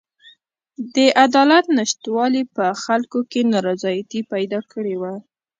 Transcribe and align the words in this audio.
د 0.95 0.97
عدالت 1.25 1.65
نشتوالي 1.79 2.43
په 2.55 2.65
خلکو 2.83 3.19
کې 3.31 3.41
نارضایتي 3.53 4.21
پیدا 4.33 4.59
کړې 4.71 4.95
وه. 5.01 5.13